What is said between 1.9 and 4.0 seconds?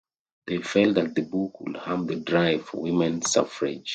the drive for women's suffrage.